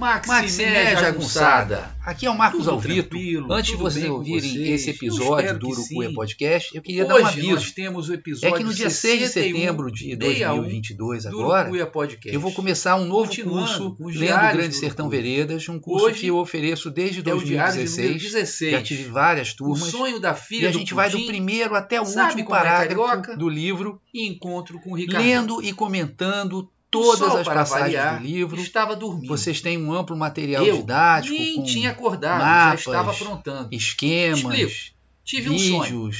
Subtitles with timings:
[0.00, 1.94] Maxiné Jagunçada.
[2.02, 3.18] Aqui é o Marcos Alvito.
[3.50, 4.68] Antes de vocês ouvirem vocês.
[4.68, 7.50] esse episódio do Urucuia Podcast, eu queria Hoje dar um aviso.
[7.50, 11.70] Nós temos o episódio é que no dia 6 de setembro de 2022, agora,
[12.24, 16.38] eu vou começar um novo curso Lendo Grande Sertão Veredas, um curso Hoje que eu
[16.38, 17.98] ofereço desde 2016.
[17.98, 18.72] É 16.
[18.72, 19.82] Já tive várias turmas.
[19.82, 23.36] O sonho da filha e a gente vai do primeiro até o último é parágrafo
[23.36, 24.00] do livro.
[24.14, 25.22] E encontro com o Ricardo.
[25.22, 28.60] Lendo e comentando todas as passagens variar, do livro.
[28.60, 29.28] Estava dormindo.
[29.28, 31.34] Vocês têm um amplo material eu didático.
[31.34, 33.68] Nem com tinha acordado, mapas, já estava aprontando.
[33.74, 34.72] Esquemas, Explico.
[35.24, 35.70] Tive vídeos.
[35.70, 36.10] um sonho.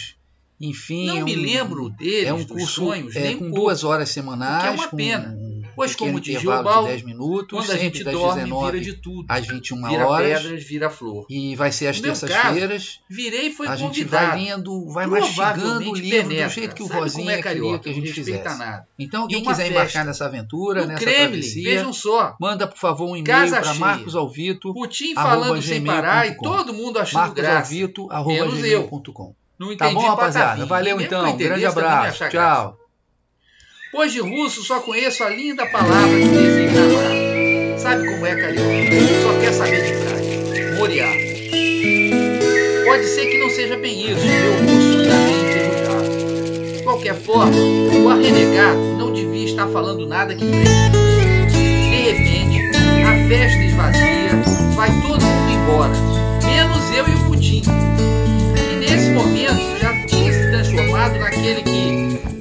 [0.61, 3.83] Enfim, não é um, me lembro deles, é um curso sonhos, é, com um duas
[3.83, 4.65] horas semanais.
[4.65, 5.35] É uma pena.
[5.35, 8.85] Um pois como diz o de 10 minutos, quando a gente das dorme, 19 vira
[8.85, 9.27] de tudo.
[9.29, 10.43] às 21 vira horas.
[10.43, 11.27] pedras, vira flor.
[11.29, 13.01] E vai ser às terças-feiras.
[13.09, 14.27] Virei e foi A gente convidado.
[14.27, 16.47] vai lendo, vai mastigando o livro penetra.
[16.49, 18.59] do jeito que o Sabe Rosinha é queria que a gente fizesse.
[18.59, 18.87] nada.
[18.99, 19.71] Então, quem quiser festa.
[19.73, 22.37] embarcar nessa aventura, No nessa Kremlin, travessia, vejam só.
[22.41, 23.75] manda, por favor, um e-mail para.
[23.75, 27.71] Marcos Alvito, Putin falando sem parar e todo mundo achando graça.
[28.27, 28.89] Menos eu.
[29.59, 30.65] Não Tá entendi bom, rapaziada?
[30.65, 31.37] Valeu então.
[31.37, 32.29] Grande abraço.
[32.31, 32.80] Tchau.
[33.93, 37.79] Pois de russo só conheço a linda palavra que designa amar.
[37.81, 38.71] Sabe como é carioca?
[39.23, 40.77] Só quer saber de praia.
[40.77, 41.09] Moriá.
[42.85, 46.77] Pode ser que não seja bem isso, meu russo ainda bem enferrujado.
[46.77, 50.91] De qualquer forma, o arrenegado não devia estar falando nada que preste.
[51.51, 52.61] De repente,
[53.05, 54.31] a festa esvazia,
[54.77, 55.93] vai todo mundo embora,
[56.47, 57.63] menos eu e o Putin.
[58.73, 61.90] E nesse momento já tinha se transformado naquele que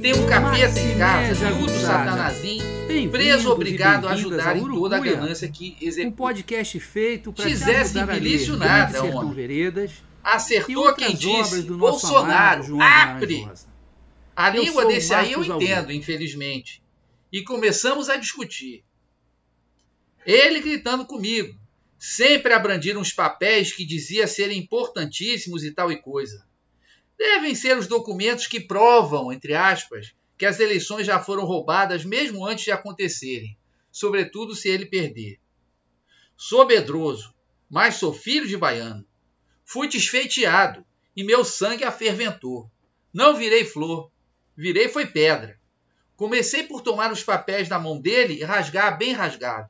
[0.02, 5.48] tem um capeta em casa, miúdo satanazinho, preso obrigado a ajudar em toda a ganância
[5.48, 6.16] que Um executa.
[6.16, 9.34] podcast feito para Fizesse milício nada, homem.
[9.34, 9.92] Veredas
[10.22, 12.76] Acertou quem disse, Bolsonaro.
[12.76, 13.66] Rosa.
[14.36, 16.82] A língua desse aí eu entendo, infelizmente.
[17.32, 18.84] E começamos a discutir.
[20.26, 21.58] Ele gritando comigo.
[21.98, 26.46] Sempre a brandir uns papéis que dizia serem importantíssimos e tal e coisa.
[27.20, 32.46] Devem ser os documentos que provam, entre aspas, que as eleições já foram roubadas mesmo
[32.46, 33.58] antes de acontecerem,
[33.92, 35.38] sobretudo se ele perder.
[36.34, 37.34] Sou medroso,
[37.68, 39.06] mas sou filho de baiano.
[39.66, 40.82] Fui desfeiteado
[41.14, 42.70] e meu sangue aferventou.
[43.12, 44.10] Não virei flor,
[44.56, 45.60] virei foi pedra.
[46.16, 49.68] Comecei por tomar os papéis da mão dele e rasgar bem rasgado.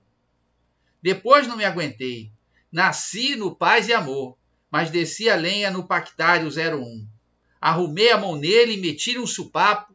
[1.03, 2.31] Depois não me aguentei.
[2.71, 4.39] Nasci no paz e amor,
[4.71, 7.19] mas desci a lenha no Pactário 01.
[7.61, 9.95] Arrumei a mão nele e meti um supapo,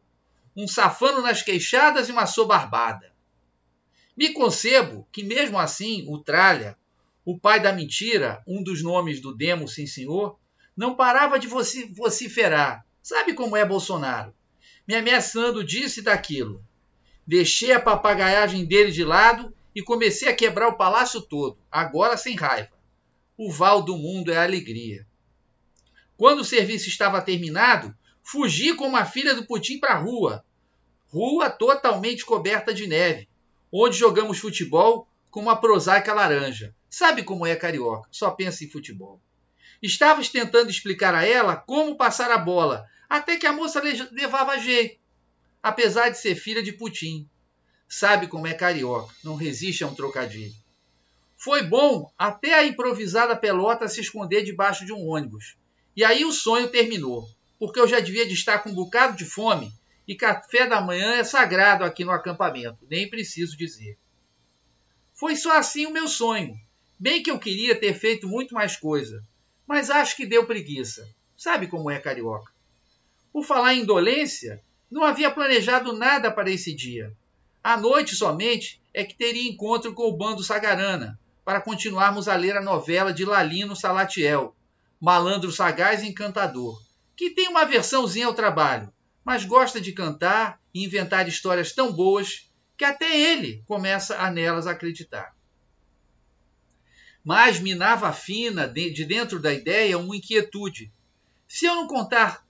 [0.56, 3.12] um safano nas queixadas e uma sobarbada.
[4.16, 6.78] Me concebo que, mesmo assim, o Tralha,
[7.24, 10.38] o pai da mentira, um dos nomes do demo, sim senhor,
[10.76, 12.86] não parava de voci- vociferar.
[13.02, 14.32] Sabe como é Bolsonaro?
[14.86, 16.64] Me ameaçando disso e daquilo.
[17.26, 22.36] Deixei a papagaiagem dele de lado e comecei a quebrar o palácio todo, agora sem
[22.36, 22.70] raiva.
[23.36, 25.06] O val do mundo é alegria.
[26.16, 30.44] Quando o serviço estava terminado, fugi com uma filha do Putin para a rua.
[31.08, 33.28] Rua totalmente coberta de neve,
[33.72, 36.74] onde jogamos futebol com uma prosaica laranja.
[36.88, 39.20] Sabe como é carioca, só pensa em futebol.
[39.82, 44.58] Estavas tentando explicar a ela como passar a bola, até que a moça le- levava
[44.58, 44.98] jeito,
[45.62, 47.28] apesar de ser filha de Putin.
[47.88, 50.54] Sabe como é carioca, não resiste a um trocadilho.
[51.36, 55.56] Foi bom até a improvisada pelota se esconder debaixo de um ônibus.
[55.96, 57.26] E aí o sonho terminou,
[57.58, 59.72] porque eu já devia de estar com um bocado de fome
[60.06, 63.98] e café da manhã é sagrado aqui no acampamento, nem preciso dizer.
[65.14, 66.60] Foi só assim o meu sonho.
[66.98, 69.24] Bem que eu queria ter feito muito mais coisa,
[69.66, 71.08] mas acho que deu preguiça.
[71.36, 72.52] Sabe como é carioca?
[73.32, 77.12] Por falar em indolência, não havia planejado nada para esse dia.
[77.62, 82.56] À noite somente é que teria encontro com o bando Sagarana, para continuarmos a ler
[82.56, 84.55] a novela de Lalino Salatiel,
[85.00, 86.80] Malandro Sagaz e Encantador,
[87.16, 88.92] que tem uma versãozinha ao trabalho,
[89.24, 94.66] mas gosta de cantar e inventar histórias tão boas que até ele começa a nelas
[94.66, 95.34] acreditar.
[97.24, 100.92] Mas minava fina de de dentro da ideia uma inquietude.
[101.48, 102.46] Se eu não contar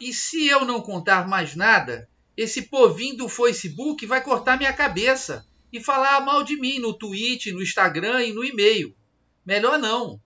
[0.00, 5.46] e se eu não contar mais nada, esse povinho do Facebook vai cortar minha cabeça
[5.72, 8.96] e falar mal de mim no Twitter, no Instagram e no e-mail.
[9.44, 10.20] Melhor não.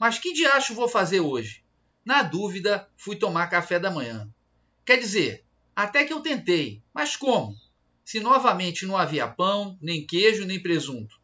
[0.00, 1.62] Mas que diacho vou fazer hoje?
[2.02, 4.26] Na dúvida, fui tomar café da manhã.
[4.82, 5.44] Quer dizer,
[5.76, 7.54] até que eu tentei, mas como?
[8.02, 11.20] Se novamente não havia pão, nem queijo, nem presunto.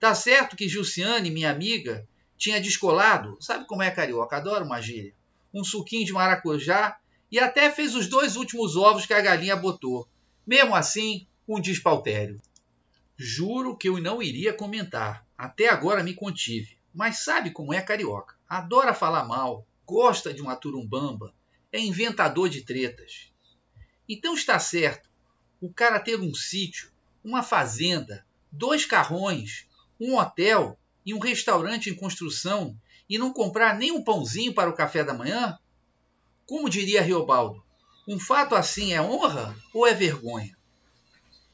[0.00, 2.04] Tá certo que Gilciane, minha amiga,
[2.36, 5.14] tinha descolado, sabe como é carioca, adoro uma gíria,
[5.54, 6.98] um suquinho de maracujá
[7.30, 10.08] e até fez os dois últimos ovos que a galinha botou.
[10.44, 12.42] Mesmo assim, um despautério.
[13.16, 15.24] Juro que eu não iria comentar.
[15.38, 16.79] Até agora me contive.
[16.94, 18.34] Mas sabe como é carioca?
[18.48, 21.32] Adora falar mal, gosta de uma turumbamba,
[21.72, 23.32] é inventador de tretas.
[24.08, 25.08] Então está certo
[25.60, 26.90] o cara ter um sítio,
[27.22, 29.66] uma fazenda, dois carrões,
[30.00, 32.76] um hotel e um restaurante em construção
[33.08, 35.58] e não comprar nem um pãozinho para o café da manhã?
[36.46, 37.62] Como diria Riobaldo,
[38.08, 40.56] um fato assim é honra ou é vergonha?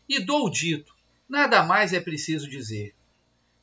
[0.08, 0.94] E dou o dito,
[1.28, 2.94] nada mais é preciso dizer.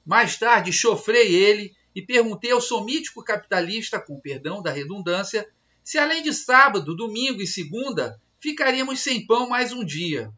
[0.05, 5.47] Mais tarde chofrei ele e perguntei ao somítico capitalista, com perdão da redundância,
[5.83, 10.31] se além de sábado, domingo e segunda ficaríamos sem pão mais um dia.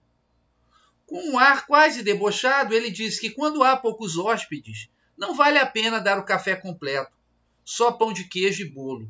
[1.06, 5.66] Com um ar quase debochado, ele disse que quando há poucos hóspedes, não vale a
[5.66, 7.12] pena dar o café completo,
[7.64, 9.10] só pão de queijo e bolo.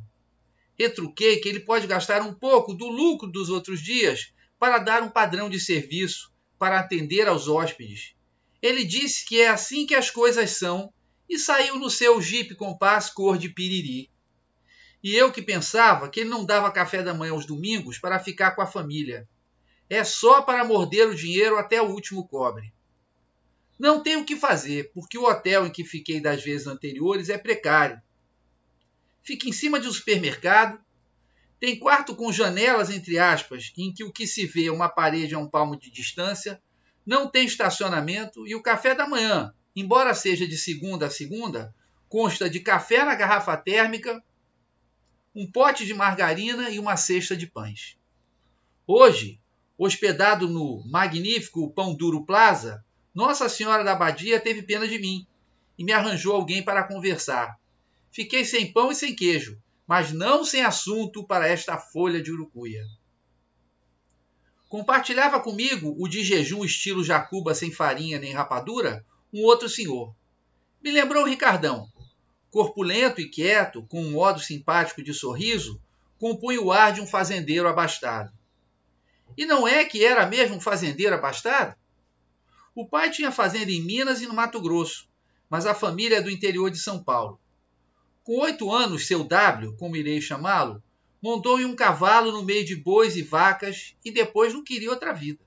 [0.77, 5.09] Retruquei que ele pode gastar um pouco do lucro dos outros dias para dar um
[5.09, 8.15] padrão de serviço, para atender aos hóspedes.
[8.61, 10.91] Ele disse que é assim que as coisas são
[11.29, 14.09] e saiu no seu jipe compás cor de piriri.
[15.03, 18.51] E eu que pensava que ele não dava café da manhã aos domingos para ficar
[18.51, 19.27] com a família.
[19.89, 22.73] É só para morder o dinheiro até o último cobre.
[23.77, 27.37] Não tenho o que fazer, porque o hotel em que fiquei das vezes anteriores é
[27.37, 28.01] precário.
[29.21, 30.79] Fica em cima de um supermercado,
[31.59, 35.35] tem quarto com janelas, entre aspas, em que o que se vê é uma parede
[35.35, 36.61] a um palmo de distância,
[37.05, 41.73] não tem estacionamento e o café da manhã, embora seja de segunda a segunda,
[42.09, 44.23] consta de café na garrafa térmica,
[45.35, 47.97] um pote de margarina e uma cesta de pães.
[48.87, 49.39] Hoje,
[49.77, 55.27] hospedado no magnífico Pão Duro Plaza, Nossa Senhora da Abadia teve pena de mim
[55.77, 57.59] e me arranjou alguém para conversar.
[58.11, 62.85] Fiquei sem pão e sem queijo, mas não sem assunto para esta folha de urucuia.
[64.67, 70.15] Compartilhava comigo o de jejum estilo jacuba sem farinha nem rapadura um outro senhor.
[70.81, 71.87] Me lembrou o Ricardão.
[72.49, 75.81] Corpulento e quieto, com um modo simpático de sorriso,
[76.17, 78.31] compunha o ar de um fazendeiro abastado.
[79.37, 81.75] E não é que era mesmo um fazendeiro abastado?
[82.73, 85.07] O pai tinha fazenda em Minas e no Mato Grosso,
[85.49, 87.39] mas a família é do interior de São Paulo.
[88.23, 90.81] Com oito anos, seu W, como irei chamá-lo,
[91.25, 95.11] montou em um cavalo no meio de bois e vacas e depois não queria outra
[95.11, 95.43] vida.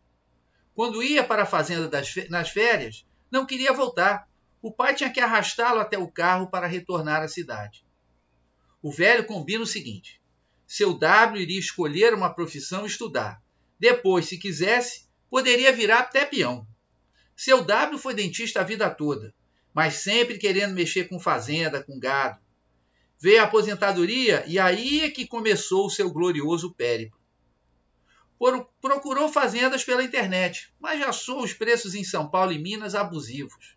[0.75, 4.28] Quando ia para a fazenda das, nas férias, não queria voltar.
[4.60, 7.86] O pai tinha que arrastá-lo até o carro para retornar à cidade.
[8.82, 10.20] O velho combina o seguinte:
[10.66, 13.40] seu W iria escolher uma profissão e estudar.
[13.78, 16.66] Depois, se quisesse, poderia virar até peão.
[17.36, 19.32] Seu W foi dentista a vida toda,
[19.72, 22.40] mas sempre querendo mexer com fazenda, com gado.
[23.20, 27.19] Veio a aposentadoria e aí é que começou o seu glorioso périplo.
[28.81, 33.76] Procurou fazendas pela internet, mas já achou os preços em São Paulo e Minas abusivos.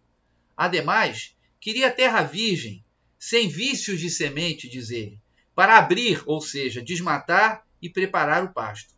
[0.56, 2.86] Ademais, queria terra virgem,
[3.18, 5.20] sem vícios de semente, diz ele,
[5.56, 8.94] para abrir, ou seja, desmatar e preparar o pasto.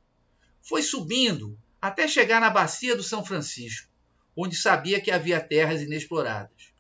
[0.62, 3.90] Foi subindo até chegar na bacia do São Francisco,
[4.36, 6.74] onde sabia que havia terras inexploradas.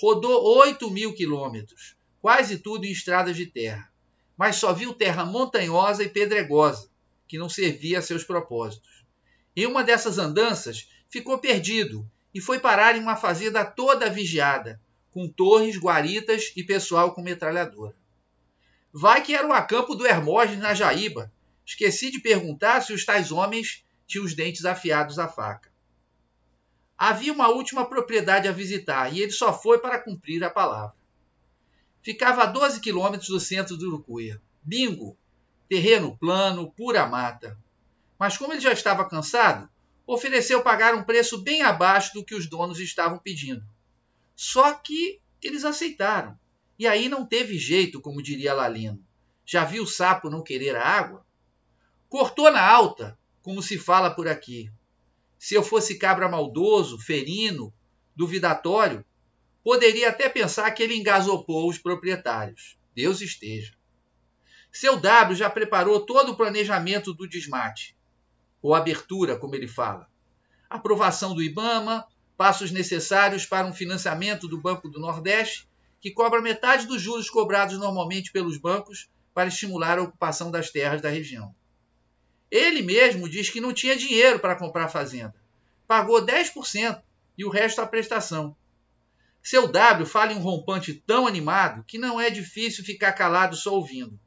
[0.00, 3.90] Rodou 8 mil quilômetros, quase tudo em estradas de terra,
[4.36, 6.88] mas só viu terra montanhosa e pedregosa,
[7.26, 9.04] que não servia a seus propósitos.
[9.56, 14.80] Em uma dessas andanças, ficou perdido e foi parar em uma fazenda toda vigiada,
[15.10, 17.96] com torres, guaritas e pessoal com metralhadora.
[18.92, 21.32] Vai que era o acampo do Hermógenes na Jaíba.
[21.64, 25.70] Esqueci de perguntar se os tais homens tinham os dentes afiados à faca.
[26.96, 30.97] Havia uma última propriedade a visitar e ele só foi para cumprir a palavra.
[32.02, 34.40] Ficava a 12 quilômetros do centro de Urucuia.
[34.62, 35.16] Bingo!
[35.68, 37.58] Terreno plano, pura mata.
[38.18, 39.68] Mas como ele já estava cansado,
[40.06, 43.62] ofereceu pagar um preço bem abaixo do que os donos estavam pedindo.
[44.34, 46.38] Só que eles aceitaram.
[46.78, 49.04] E aí não teve jeito, como diria Lalino.
[49.44, 51.26] Já viu o sapo não querer a água?
[52.08, 54.70] Cortou na alta, como se fala por aqui.
[55.38, 57.72] Se eu fosse cabra maldoso, ferino,
[58.14, 59.04] duvidatório,
[59.68, 62.78] Poderia até pensar que ele engasopou os proprietários.
[62.94, 63.74] Deus esteja.
[64.72, 67.94] Seu W já preparou todo o planejamento do desmate,
[68.62, 70.08] ou abertura, como ele fala.
[70.70, 75.68] Aprovação do IBAMA, passos necessários para um financiamento do Banco do Nordeste,
[76.00, 81.02] que cobra metade dos juros cobrados normalmente pelos bancos para estimular a ocupação das terras
[81.02, 81.54] da região.
[82.50, 85.34] Ele mesmo diz que não tinha dinheiro para comprar fazenda.
[85.86, 87.02] Pagou 10%
[87.36, 88.56] e o resto a prestação.
[89.42, 93.74] Seu W fala em um rompante tão animado que não é difícil ficar calado só
[93.74, 94.18] ouvindo.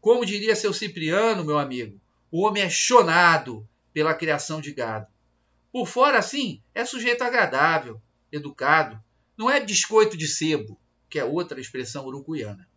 [0.00, 2.00] Como diria seu Cipriano, meu amigo,
[2.30, 5.06] o homem é chonado pela criação de gado.
[5.72, 8.00] Por fora, assim, é sujeito agradável.
[8.32, 9.02] educado,
[9.36, 12.68] não é biscoito de sebo, que é outra expressão urucuiana.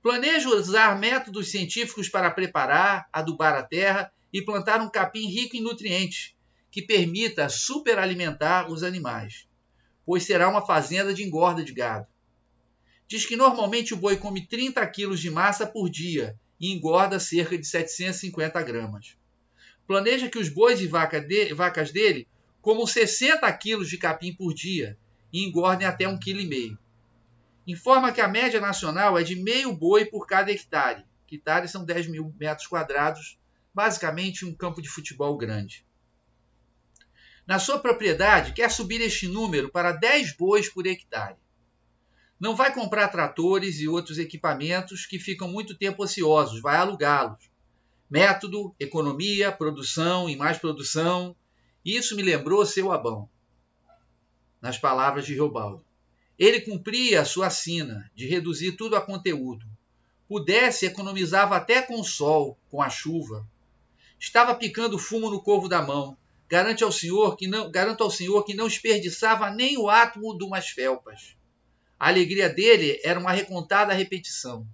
[0.00, 5.60] Planeja usar métodos científicos para preparar, adubar a terra e plantar um capim rico em
[5.60, 6.36] nutrientes,
[6.70, 9.47] que permita superalimentar os animais,
[10.08, 12.06] pois será uma fazenda de engorda de gado.
[13.06, 17.58] Diz que normalmente o boi come 30 quilos de massa por dia e engorda cerca
[17.58, 19.18] de 750 gramas.
[19.86, 22.26] Planeja que os bois e vaca de, vacas dele
[22.62, 24.96] comam 60 quilos de capim por dia
[25.30, 26.78] e engordem até 1,5 kg.
[27.66, 31.04] Informa que a média nacional é de meio boi por cada hectare.
[31.30, 33.38] Hectares são 10 mil metros quadrados,
[33.74, 35.84] basicamente um campo de futebol grande.
[37.48, 41.38] Na sua propriedade, quer subir este número para 10 bois por hectare.
[42.38, 47.50] Não vai comprar tratores e outros equipamentos que ficam muito tempo ociosos, vai alugá-los.
[48.10, 51.34] Método, economia, produção e mais produção.
[51.82, 53.26] Isso me lembrou seu Abão.
[54.60, 55.82] Nas palavras de Reobaldo.
[56.38, 59.64] Ele cumpria a sua sina de reduzir tudo a conteúdo.
[60.28, 63.48] Pudesse, economizava até com o sol, com a chuva.
[64.20, 66.14] Estava picando fumo no corvo da mão.
[66.48, 70.44] Garante ao senhor que não, garanto ao senhor que não desperdiçava nem o átomo de
[70.44, 71.36] umas felpas.
[72.00, 74.66] A alegria dele era uma recontada repetição,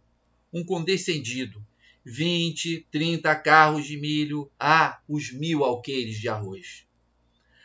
[0.53, 1.65] um condescendido.
[2.05, 6.87] Vinte, trinta carros de milho, ah, os mil alqueires de arroz.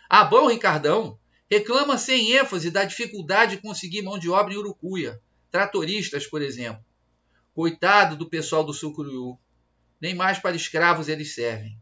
[0.10, 1.20] Ah, bom, Ricardão,
[1.52, 6.84] reclama sem ênfase da dificuldade de conseguir mão de obra em Urucuia, tratoristas, por exemplo.
[7.54, 9.38] Coitado do pessoal do Sucuriú,
[10.00, 11.78] nem mais para escravos eles servem.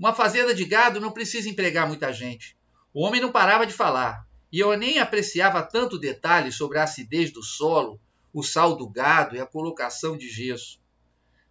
[0.00, 2.56] Uma fazenda de gado não precisa empregar muita gente.
[2.94, 7.30] O homem não parava de falar e eu nem apreciava tanto detalhe sobre a acidez
[7.30, 8.00] do solo,
[8.32, 10.80] o sal do gado e a colocação de gesso.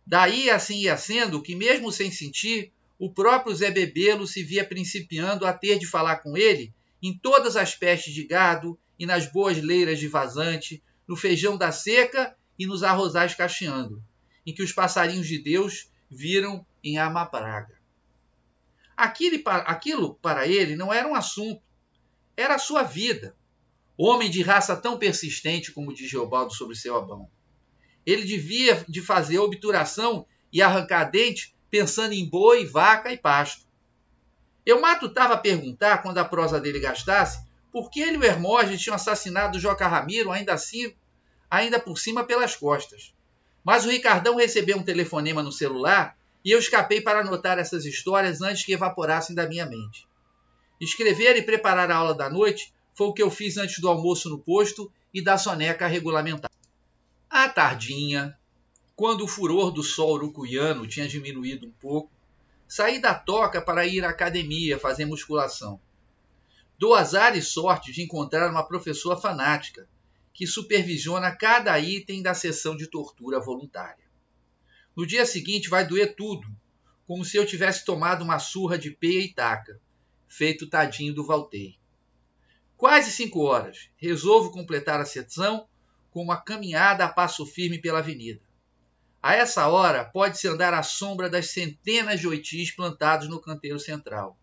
[0.03, 5.45] Daí assim ia sendo que, mesmo sem sentir, o próprio Zé Bebelo se via principiando
[5.45, 9.61] a ter de falar com ele em todas as pestes de gado e nas boas
[9.61, 14.03] leiras de vazante, no feijão da seca e nos arrozais cacheando,
[14.43, 17.78] em que os passarinhos de Deus viram em Amapraga.
[18.99, 21.61] Aquilo, aquilo para ele não era um assunto,
[22.35, 23.33] era a sua vida.
[23.97, 27.31] Homem de raça tão persistente como diz Geobaldo sobre seu Abão.
[28.05, 33.65] Ele devia de fazer obturação e arrancar dente pensando em boi, vaca e pasto.
[34.65, 37.41] Eu matutava a perguntar, quando a prosa dele gastasse,
[37.71, 40.93] por que ele e o Hermógenes tinham assassinado o Joca Ramiro, ainda assim,
[41.49, 43.13] ainda por cima pelas costas.
[43.63, 48.41] Mas o Ricardão recebeu um telefonema no celular e eu escapei para anotar essas histórias
[48.41, 50.07] antes que evaporassem da minha mente.
[50.79, 54.29] Escrever e preparar a aula da noite foi o que eu fiz antes do almoço
[54.29, 56.51] no posto e da soneca regulamentar.
[57.29, 58.37] À tardinha,
[58.95, 62.11] quando o furor do sol urucuiano tinha diminuído um pouco,
[62.67, 65.79] saí da toca para ir à academia fazer musculação.
[66.77, 69.87] Dou azar e sorte de encontrar uma professora fanática
[70.33, 74.08] que supervisiona cada item da sessão de tortura voluntária.
[74.99, 76.45] No dia seguinte vai doer tudo,
[77.07, 79.79] como se eu tivesse tomado uma surra de peia e taca
[80.27, 81.77] feito tadinho do Valtei.
[82.75, 83.89] Quase cinco horas.
[83.95, 85.69] Resolvo completar a sessão
[86.11, 88.41] com uma caminhada a passo firme pela avenida.
[89.23, 94.37] A essa hora, pode-se andar à sombra das centenas de oitis plantados no canteiro central.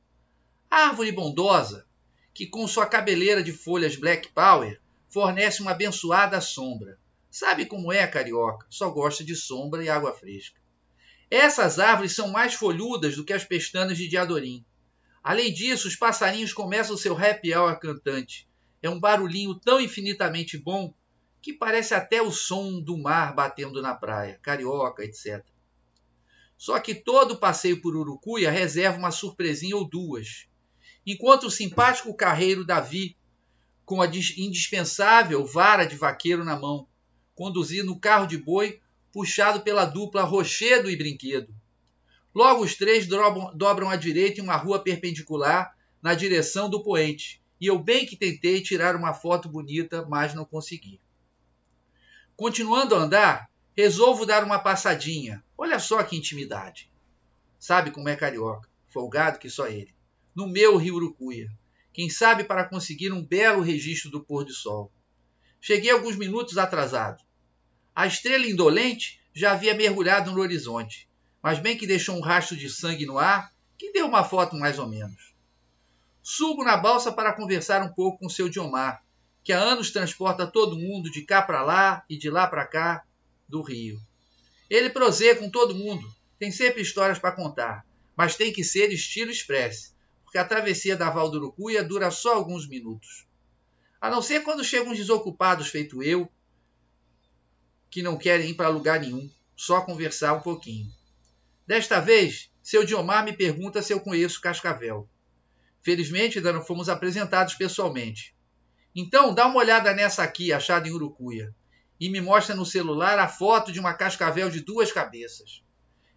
[0.70, 1.84] A árvore bondosa,
[2.32, 6.98] que com sua cabeleira de folhas black power fornece uma abençoada sombra.
[7.38, 8.66] Sabe como é, carioca?
[8.70, 10.58] Só gosta de sombra e água fresca.
[11.30, 14.64] Essas árvores são mais folhudas do que as pestanas de Diadorim.
[15.22, 18.48] Além disso, os passarinhos começam seu happy hour cantante.
[18.82, 20.94] É um barulhinho tão infinitamente bom
[21.42, 25.44] que parece até o som do mar batendo na praia, carioca, etc.
[26.56, 30.48] Só que todo passeio por Urucuia reserva uma surpresinha ou duas.
[31.04, 33.14] Enquanto o simpático carreiro Davi,
[33.84, 36.88] com a indispensável vara de vaqueiro na mão,
[37.36, 38.80] conduzindo o carro de boi
[39.12, 41.54] puxado pela dupla Rochedo e Brinquedo.
[42.34, 47.40] Logo, os três dobram, dobram à direita em uma rua perpendicular na direção do poente,
[47.60, 51.00] e eu bem que tentei tirar uma foto bonita, mas não consegui.
[52.36, 55.42] Continuando a andar, resolvo dar uma passadinha.
[55.56, 56.90] Olha só que intimidade.
[57.58, 59.94] Sabe como é carioca, folgado que só ele.
[60.34, 61.48] No meu Rio Urucuia.
[61.92, 64.92] Quem sabe para conseguir um belo registro do pôr do sol.
[65.58, 67.24] Cheguei alguns minutos atrasado.
[67.96, 71.06] A estrela indolente já havia mergulhado no horizonte
[71.46, 74.80] mas bem que deixou um rastro de sangue no ar, que deu uma foto mais
[74.80, 75.32] ou menos.
[76.20, 79.00] Subo na balsa para conversar um pouco com o seu Diomar,
[79.44, 83.04] que há anos transporta todo mundo de cá para lá e de lá para cá
[83.48, 84.00] do Rio.
[84.68, 87.86] Ele proseia com todo mundo, tem sempre histórias para contar,
[88.16, 92.34] mas tem que ser estilo express, porque a travessia da Val do Urucuia dura só
[92.34, 93.24] alguns minutos.
[94.00, 96.28] A não ser quando chegam desocupados, feito eu,
[97.90, 100.92] que não querem ir para lugar nenhum, só conversar um pouquinho.
[101.66, 105.08] Desta vez, seu Diomar me pergunta se eu conheço Cascavel.
[105.82, 108.34] Felizmente, ainda não fomos apresentados pessoalmente.
[108.94, 111.54] Então, dá uma olhada nessa aqui, achada em Urucuia,
[112.00, 115.62] e me mostra no celular a foto de uma cascavel de duas cabeças.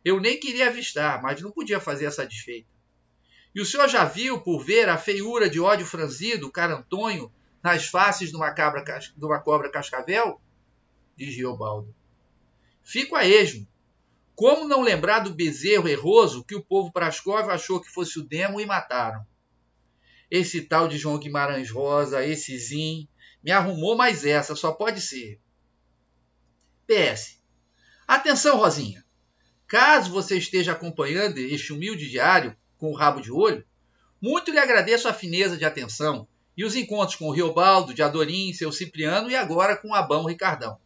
[0.03, 2.69] Eu nem queria avistar, mas não podia fazer essa desfeita.
[3.53, 8.29] E o senhor já viu, por ver, a feiura de ódio franzido, carantonho, nas faces
[8.29, 10.39] de uma, cabra, de uma cobra cascavel?
[11.19, 11.93] Diz Riobaldo.
[12.81, 13.67] Fico a esmo.
[14.33, 18.61] Como não lembrar do bezerro erroso que o povo Praskov achou que fosse o demo
[18.61, 19.27] e mataram?
[20.31, 23.05] Esse tal de João Guimarães Rosa, esse Zin,
[23.43, 25.41] me arrumou mais essa, só pode ser.
[26.87, 27.41] PS.
[28.07, 29.03] Atenção, Rosinha.
[29.67, 33.65] Caso você esteja acompanhando este humilde diário com o rabo de olho,
[34.21, 38.53] muito lhe agradeço a fineza de atenção e os encontros com o Riobaldo, de Adorim,
[38.53, 40.79] seu Cipriano e agora com o Abão Ricardão.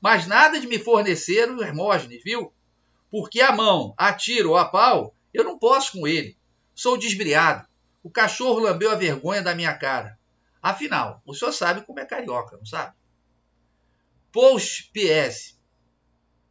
[0.00, 2.52] Mas nada de me fornecer o Hermógenes, viu?
[3.10, 6.38] Porque a mão, a tiro ou a pau, eu não posso com ele.
[6.74, 7.68] Sou desbriado.
[8.02, 10.18] O cachorro lambeu a vergonha da minha cara.
[10.62, 12.94] Afinal, o senhor sabe como é carioca, não sabe?
[14.32, 15.58] Post PS.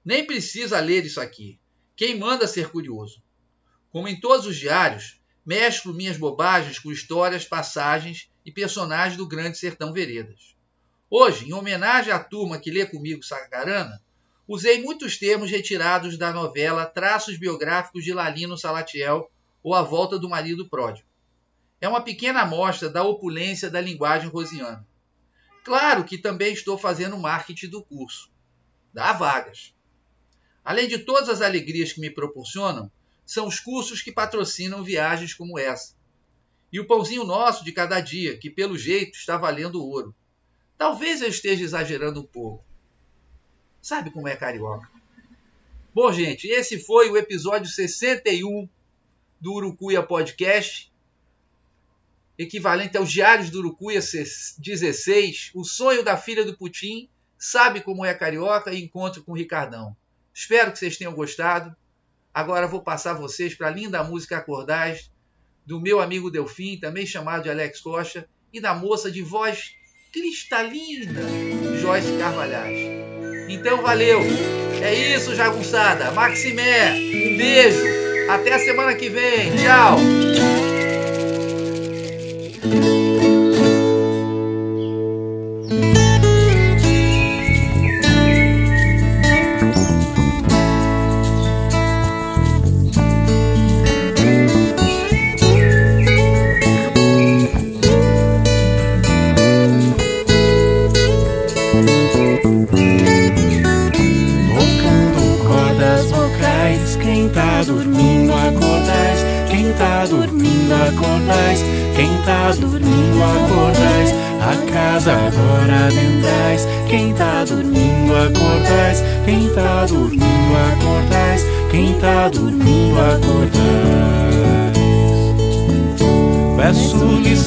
[0.05, 1.59] Nem precisa ler isso aqui.
[1.95, 3.23] Quem manda ser curioso?
[3.89, 9.57] Como em todos os diários, mesclo minhas bobagens com histórias, passagens e personagens do Grande
[9.57, 10.55] Sertão Veredas.
[11.11, 13.99] Hoje, em homenagem à turma que lê comigo Sacarana,
[14.47, 19.27] usei muitos termos retirados da novela Traços Biográficos de Lalino Salatiel
[19.63, 21.07] ou A Volta do Marido Pródigo.
[21.81, 24.87] É uma pequena amostra da opulência da linguagem rosiana.
[25.63, 28.29] Claro que também estou fazendo marketing do curso.
[28.93, 29.73] Dá vagas.
[30.63, 32.91] Além de todas as alegrias que me proporcionam,
[33.25, 35.95] são os cursos que patrocinam viagens como essa.
[36.71, 40.13] E o pãozinho nosso de cada dia, que pelo jeito está valendo ouro.
[40.79, 42.63] Talvez eu esteja exagerando um pouco.
[43.81, 44.89] Sabe como é carioca?
[45.93, 48.69] Bom, gente, esse foi o episódio 61
[49.41, 50.89] do Urucuia Podcast,
[52.37, 58.13] equivalente aos Diários do Urucuia 16, O Sonho da Filha do Putim, Sabe Como é
[58.13, 59.93] Carioca e Encontro com o Ricardão.
[60.33, 61.75] Espero que vocês tenham gostado.
[62.33, 65.11] Agora vou passar vocês para a linda música Acordais,
[65.65, 69.77] do meu amigo Delfim, também chamado de Alex Costa, e da moça de voz
[70.11, 71.21] cristalina,
[71.81, 72.79] Joyce Carvalhais.
[73.49, 74.21] Então valeu!
[74.81, 76.11] É isso, jagunçada!
[76.11, 77.83] Maximé, um beijo!
[78.29, 79.51] Até a semana que vem!
[79.57, 79.97] Tchau!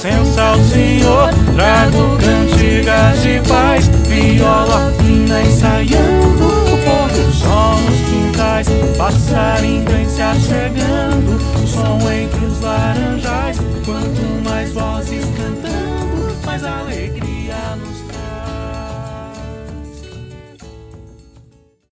[0.02, 3.88] Licença ao Senhor Trago cantigas de paz.
[4.08, 8.68] Viola fina ensaiando O pôr do sol nos quintais.
[8.96, 13.58] Passarinho se achegando Som entre os laranjais.
[13.84, 17.31] Quanto mais vozes cantando Mais alegria